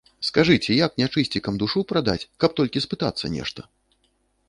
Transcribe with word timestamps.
Скажыце, 0.27 0.71
як 0.85 0.95
нячысцікам 1.01 1.61
душу 1.65 1.85
прадаць, 1.93 2.27
каб 2.45 2.59
толькі 2.63 2.85
спытацца 2.89 3.25
нешта? 3.39 3.61